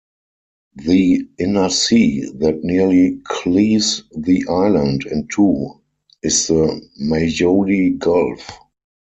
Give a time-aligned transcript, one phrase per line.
[0.77, 5.79] The "inner sea" that nearly cleaves the island in two
[6.23, 8.49] is the Majoli Gulf.